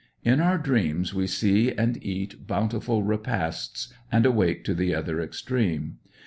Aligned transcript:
In 0.23 0.39
our 0.41 0.57
dreams 0.57 1.13
we 1.13 1.27
see 1.27 1.71
and 1.71 2.03
eat 2.03 2.47
bountiful 2.47 3.03
repasts, 3.03 3.93
and 4.11 4.25
awake 4.25 4.63
to 4.63 4.73
the 4.73 4.95
other 4.95 5.21
extreme. 5.21 5.99